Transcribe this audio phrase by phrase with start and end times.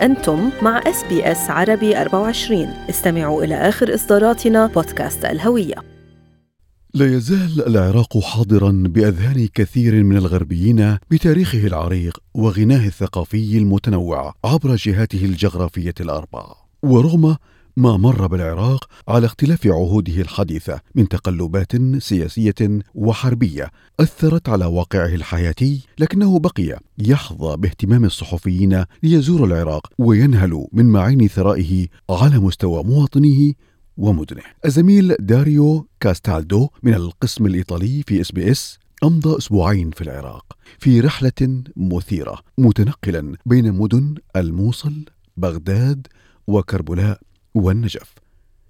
[0.00, 5.74] أنتم مع إس بي إس عربي 24 استمعوا إلى آخر إصداراتنا بودكاست الهوية.
[6.94, 15.24] لا يزال العراق حاضرا بأذهان كثير من الغربيين بتاريخه العريق وغناه الثقافي المتنوع عبر جهاته
[15.24, 16.44] الجغرافية الاربع
[16.82, 17.36] ورغم
[17.78, 22.54] ما مر بالعراق على اختلاف عهوده الحديثة من تقلبات سياسية
[22.94, 23.70] وحربية
[24.00, 31.86] أثرت على واقعه الحياتي لكنه بقي يحظى باهتمام الصحفيين ليزوروا العراق وينهلوا من معين ثرائه
[32.10, 33.52] على مستوى مواطنيه
[33.96, 34.42] ومدنه.
[34.64, 40.44] الزميل داريو كاستالدو من القسم الإيطالي في إس بي إس أمضى أسبوعين في العراق
[40.78, 45.04] في رحلة مثيرة متنقلا بين مدن الموصل،
[45.36, 46.06] بغداد
[46.46, 47.20] وكربلاء
[47.54, 48.14] والنجف.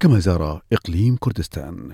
[0.00, 1.90] كما زار إقليم كردستان.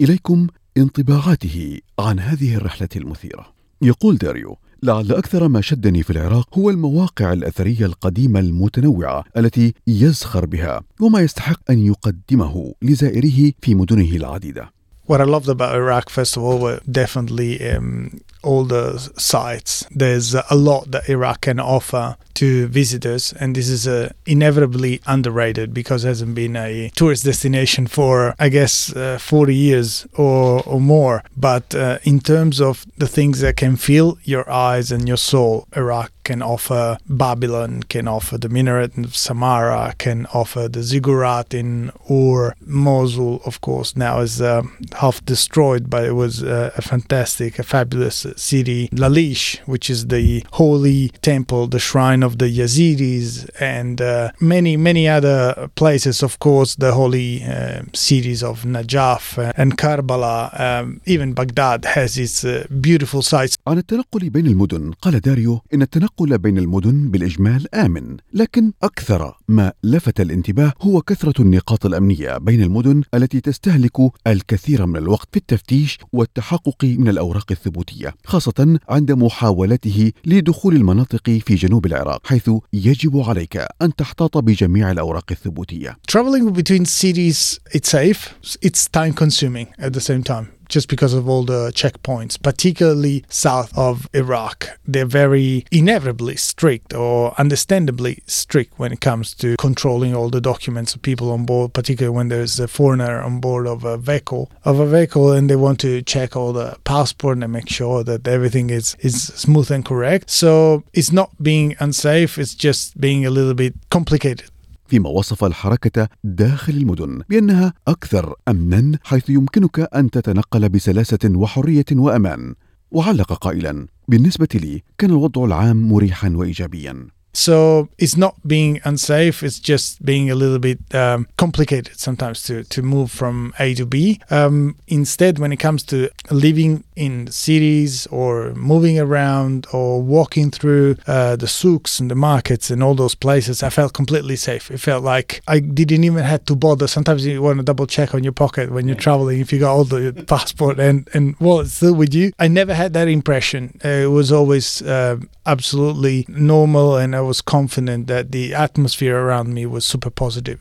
[0.00, 0.46] إليكم
[0.76, 3.52] انطباعاته عن هذه الرحلة المثيرة.
[3.82, 10.46] يقول داريو: لعل أكثر ما شدني في العراق هو المواقع الأثرية القديمة المتنوعة التي يزخر
[10.46, 14.72] بها وما يستحق أن يقدمه لزائره في مدنه العديدة.
[15.10, 18.84] What I loved about Iraq, first of all, were definitely um, all the
[19.18, 19.84] sites.
[20.02, 25.74] There's a lot that Iraq can offer to visitors, and this is uh, inevitably underrated
[25.74, 30.80] because it hasn't been a tourist destination for, I guess, uh, 40 years or, or
[30.80, 31.22] more.
[31.36, 35.68] But uh, in terms of the things that can fill your eyes and your soul,
[35.76, 41.90] Iraq can offer Babylon, can offer the minaret in Samarra, can offer the ziggurat in
[42.08, 44.62] Ur, Mosul, of course, now is uh,
[44.98, 48.88] half destroyed, but it was uh, a fantastic, a fabulous city.
[48.92, 55.08] Lalish, which is the holy temple, the shrine of the Yazidis, and uh, many, many
[55.08, 59.22] other places, of course, the holy uh, cities of Najaf
[59.56, 60.34] and Karbala.
[60.60, 63.56] Um, even Baghdad has its uh, beautiful sites.
[63.66, 69.72] عن التنقل بين المدن قال داريو إن التنقل بين المدن بالإجمال آمن لكن أكثر ما
[69.84, 75.98] لفت الانتباه هو كثرة النقاط الأمنية بين المدن التي تستهلك الكثير من الوقت في التفتيش
[76.12, 83.66] والتحقق من الأوراق الثبوتية خاصة عند محاولته لدخول المناطق في جنوب العراق حيث يجب عليك
[83.82, 88.20] ان تحتاط بجميع الاوراق الثبوتيه Traveling between cities, it's safe.
[88.62, 90.59] It's time consuming at the same time.
[90.70, 97.34] Just because of all the checkpoints, particularly south of Iraq, they're very inevitably strict or
[97.38, 102.16] understandably strict when it comes to controlling all the documents of people on board, particularly
[102.16, 105.80] when there's a foreigner on board of a vehicle of a vehicle and they want
[105.80, 110.30] to check all the passport and make sure that everything is, is smooth and correct.
[110.30, 114.49] So it's not being unsafe, it's just being a little bit complicated.
[114.90, 122.54] فيما وصف الحركة داخل المدن بأنها أكثر أمنا حيث يمكنك أن تتنقل بسلاسة وحرية وأمان.
[122.90, 127.06] وعلق قائلا بالنسبة لي كان الوضع العام مريحا وإيجابيا.
[127.32, 132.64] So it's not being unsafe, it's just being a little bit um, complicated sometimes to,
[132.64, 134.20] to move from A to B.
[134.30, 140.96] Um, instead, when it comes to living in cities or moving around or walking through
[141.06, 144.70] uh, the souks and the markets and all those places, I felt completely safe.
[144.70, 146.86] It felt like I didn't even have to bother.
[146.86, 149.74] Sometimes you want to double check on your pocket when you're traveling if you got
[149.74, 152.32] all the passport and, and wallet still with you.
[152.38, 153.78] I never had that impression.
[153.84, 159.48] Uh, it was always uh, absolutely normal and I was confident that the atmosphere around
[159.56, 160.60] me was super positive.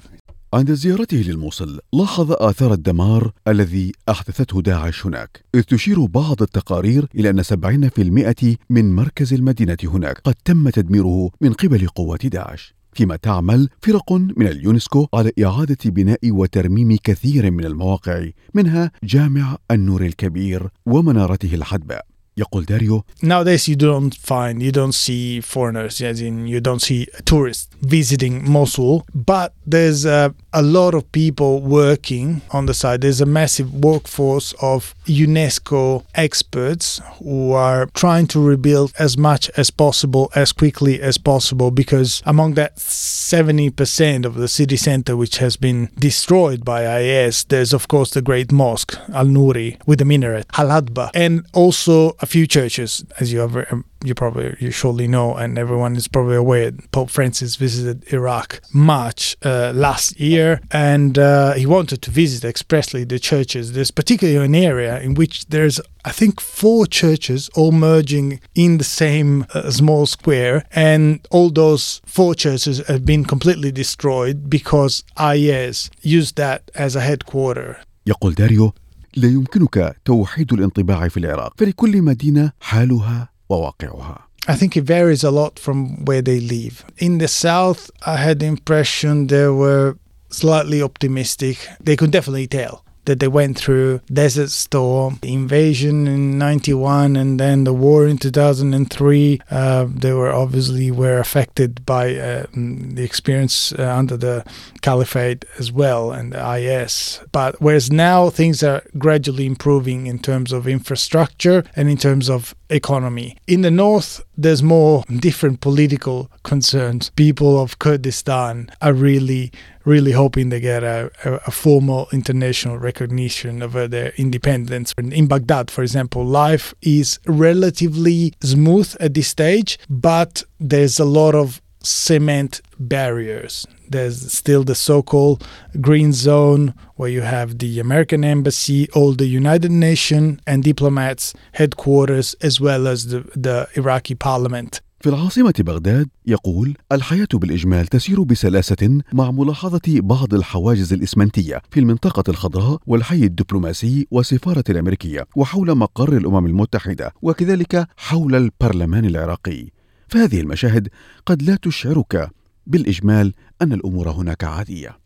[0.53, 7.29] عند زيارته للموصل لاحظ آثار الدمار الذي أحدثته داعش هناك إذ تشير بعض التقارير إلى
[7.29, 13.69] أن 70% من مركز المدينة هناك قد تم تدميره من قبل قوات داعش فيما تعمل
[13.81, 21.55] فرق من اليونسكو على إعادة بناء وترميم كثير من المواقع منها جامع النور الكبير ومنارته
[21.55, 22.05] الحدباء
[22.38, 27.06] يقول داريو Nowadays, you don't find, you don't see foreigners, as in, you don't see
[27.24, 33.00] tourists visiting Mosul, but there's a, a lot of people working on the side.
[33.00, 39.70] There's a massive workforce of UNESCO experts who are trying to rebuild as much as
[39.70, 45.56] possible, as quickly as possible, because among that 70% of the city center which has
[45.56, 50.46] been destroyed by IS, there's of course the great mosque, Al Nuri, with the minaret,
[50.58, 55.08] Al Hadba, and also a few churches, as you have um, you probably you surely
[55.08, 56.72] know, and everyone is probably aware.
[56.92, 63.04] Pope Francis visited Iraq March uh, last year, and uh, he wanted to visit expressly
[63.04, 63.72] the churches.
[63.72, 68.84] There's particularly an area in which there's I think four churches all merging in the
[68.84, 75.90] same uh, small square, and all those four churches have been completely destroyed because IS
[76.02, 77.78] used that as a headquarter.
[78.06, 78.72] يقول داريو
[79.15, 85.29] لا يمكنك توحيد الانطباع في العراق فلكل مدينة حالها وواقعها I think it varies a
[85.31, 86.83] lot from where they live.
[86.97, 89.97] In the south, I had the impression they were
[90.31, 91.55] slightly optimistic.
[91.87, 97.63] They could definitely tell that they went through Desert Storm, invasion in 91, and then
[97.63, 99.41] the war in 2003.
[99.49, 104.45] Uh, they were obviously were affected by uh, the experience uh, under the
[104.83, 107.19] caliphate as well and the IS.
[107.31, 112.53] But whereas now things are gradually improving in terms of infrastructure and in terms of
[112.69, 113.37] economy.
[113.47, 117.09] In the north, there's more different political concerns.
[117.15, 119.51] People of Kurdistan are really,
[119.85, 124.93] really hoping they get a, a, a formal international recognition of uh, their independence.
[124.97, 131.35] In Baghdad, for example, life is relatively smooth at this stage, but there's a lot
[131.35, 133.65] of cement barriers.
[133.87, 135.45] There's still the so called
[135.81, 142.35] green zone where you have the American embassy, all the United Nations and diplomats headquarters,
[142.41, 144.81] as well as the, the Iraqi parliament.
[145.01, 152.23] في العاصمة بغداد يقول الحياة بالإجمال تسير بسلاسة مع ملاحظة بعض الحواجز الإسمنتية في المنطقة
[152.29, 159.69] الخضراء والحي الدبلوماسي والسفارة الأمريكية وحول مقر الأمم المتحدة وكذلك حول البرلمان العراقي
[160.07, 160.87] فهذه المشاهد
[161.25, 162.29] قد لا تشعرك
[162.67, 164.98] بالإجمال أن الأمور هناك عادية.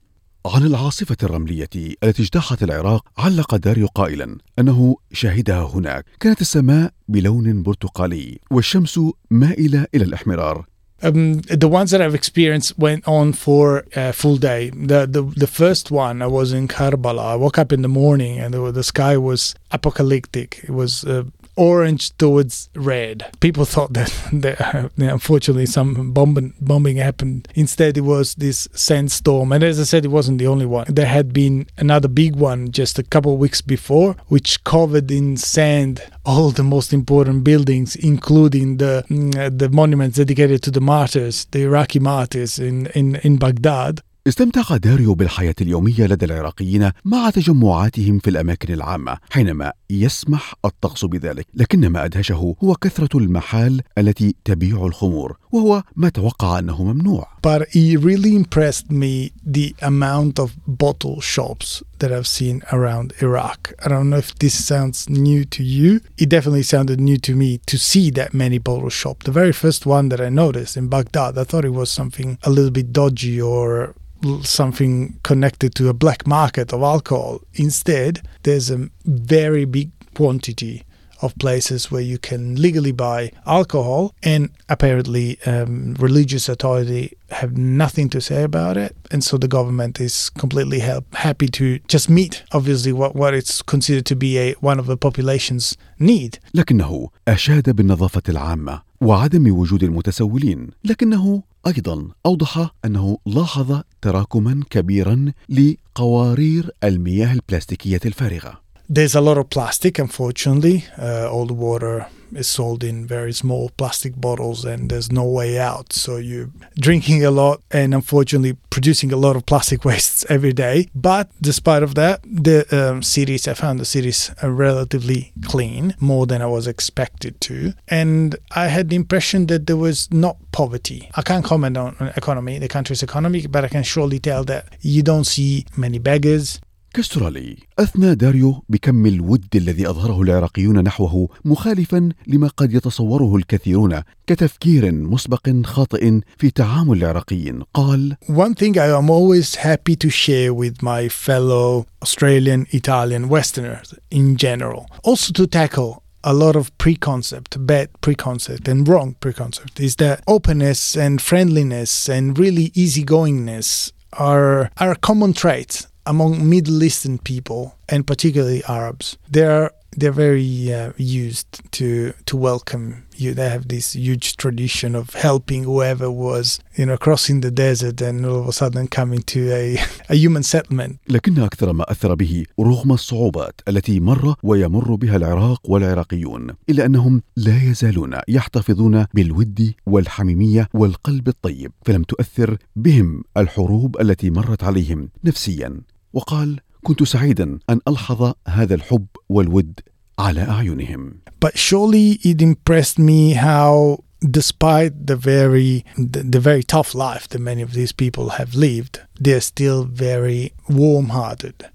[0.45, 1.69] عن العاصفة الرملية
[2.03, 8.99] التي اجتاحت العراق علق داريو قائلا أنه شاهدها هناك كانت السماء بلون برتقالي والشمس
[9.31, 10.65] مائلة إلى الإحمرار
[11.05, 14.69] Um, the ones that I've experienced went on for a full day.
[14.91, 17.23] The, the the first one I was in Karbala.
[17.33, 19.41] I woke up in the morning and the, the sky was
[19.77, 20.49] apocalyptic.
[20.63, 21.23] It was uh,
[21.55, 23.29] orange towards red.
[23.39, 27.47] People thought that, that uh, unfortunately some bombing, bombing happened.
[27.55, 29.51] Instead, it was this sandstorm.
[29.51, 30.85] And as I said, it wasn't the only one.
[30.89, 35.37] There had been another big one just a couple of weeks before, which covered in
[35.37, 41.45] sand all the most important buildings, including the mm, the monuments dedicated to the martyrs,
[41.51, 44.01] the Iraqi martyrs in, in, in Baghdad.
[44.27, 51.47] استمتع داريو بالحياة اليومية لدى العراقيين مع تجمعاتهم في الأماكن العامة حينما يسمح الطقس بذلك.
[51.53, 57.27] لكن ما أدهشه هو كثرة المحال التي تبيع الخمور وهو ما توقع أنه ممنوع.
[57.47, 63.71] But it really impressed me the amount of bottle shops that I've seen around Iraq.
[63.79, 66.01] I don't know if this sounds new to you.
[66.17, 69.23] It definitely sounded new to me to see that many bottle shop.
[69.23, 72.49] The very first one that I noticed in Baghdad, I thought it was something a
[72.49, 73.95] little bit dodgy or
[74.41, 77.39] something connected to a black market of alcohol.
[77.53, 80.83] Instead, there's a very big quantity
[81.22, 88.08] of places where you can legally buy alcohol, and apparently, um, religious authority have nothing
[88.08, 92.34] to say about it, and so the government is completely help, happy to just meet,
[92.52, 96.38] obviously, what, what it's considered to be a one of the population's need.
[96.54, 106.70] لكنه أشاد بالنظافة العامة وعدم وجود المتسولين لكنه ايضا اوضح انه لاحظ تراكما كبيرا لقوارير
[106.84, 108.60] المياه البلاستيكيه الفارغه
[108.93, 110.85] There's a lot of plastic, unfortunately.
[110.99, 115.57] Uh, all the water is sold in very small plastic bottles, and there's no way
[115.57, 115.91] out.
[115.93, 120.89] So you're drinking a lot, and unfortunately, producing a lot of plastic wastes every day.
[120.93, 126.27] But despite of that, the um, cities I found the cities are relatively clean, more
[126.27, 131.09] than I was expected to, and I had the impression that there was not poverty.
[131.15, 135.01] I can't comment on economy, the country's economy, but I can surely tell that you
[135.01, 136.61] don't see many beggars.
[136.94, 144.92] كاسترالي اثنى داريو بكم الود الذي اظهره العراقيون نحوه مخالفا لما قد يتصوره الكثيرون كتفكير
[144.92, 150.82] مسبق خاطئ في تعامل العراقيين قال One thing I am always happy to share with
[150.82, 157.88] my fellow Australian, Italian, Westerners in general, also to tackle a lot of preconcept, bad
[158.00, 165.32] preconcept, and wrong preconcept is that openness and friendliness and really easygoingness are are common
[165.32, 169.17] traits among Middle Eastern people and particularly Arabs.
[169.29, 173.33] They're they're very uh, used to to welcome you.
[173.33, 178.25] They have this huge tradition of helping whoever was, you know, crossing the desert and
[178.25, 179.77] all of a sudden coming to a,
[180.09, 180.99] a human settlement.
[181.09, 187.21] لكن أكثر ما أثر به رغم الصعوبات التي مر ويمر بها العراق والعراقيون إلا أنهم
[187.35, 195.81] لا يزالون يحتفظون بالود والحميمية والقلب الطيب فلم تؤثر بهم الحروب التي مرت عليهم نفسيا
[196.13, 199.79] وقال كنت سعيدا أن ألحظ هذا الحب والود
[200.19, 201.13] على أعينهم.
[201.45, 204.03] But surely it impressed me how
[204.39, 209.01] despite the very the, the, very tough life that many of these people have lived,
[209.19, 211.65] they're still very warm-hearted.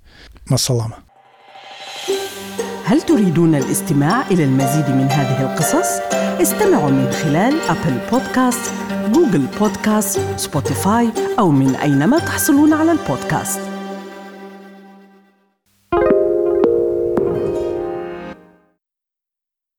[0.50, 1.02] Masalama.
[2.84, 6.00] هل تريدون الاستماع إلى المزيد من هذه القصص؟
[6.42, 8.72] استمعوا من خلال أبل بودكاست،
[9.12, 13.67] جوجل بودكاست، سبوتيفاي أو من أينما تحصلون على البودكاست